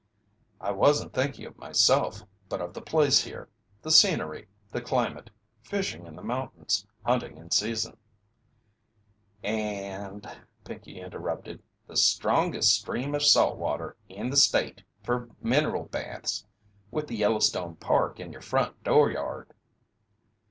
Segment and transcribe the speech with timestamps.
[0.59, 3.49] "I wasn't thinking of myself, but of the place here
[3.83, 5.29] the scenery the climate
[5.61, 7.97] fishing in the mountains hunting in season"
[9.43, 10.25] "And"
[10.63, 16.47] Pinkey interrupted "the strongest stream of salt water in the state fer mineral baths,
[16.89, 19.53] with the Yellowstone Park in your front dooryard!"